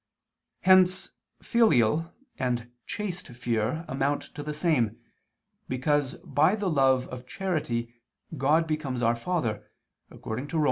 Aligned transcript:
Hence 0.61 1.11
filial 1.43 2.11
and 2.39 2.71
chaste 2.87 3.27
fear 3.27 3.85
amount 3.87 4.23
to 4.33 4.41
the 4.41 4.51
same, 4.51 4.97
because 5.69 6.15
by 6.23 6.55
the 6.55 6.71
love 6.71 7.07
of 7.09 7.27
charity 7.27 7.93
God 8.35 8.65
becomes 8.65 9.03
our 9.03 9.15
Father, 9.15 9.69
according 10.09 10.47
to 10.47 10.57
Rom. 10.57 10.59